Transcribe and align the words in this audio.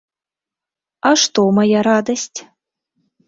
А 1.09 1.11
што, 1.25 1.41
мая 1.59 1.79
радасць? 1.91 2.39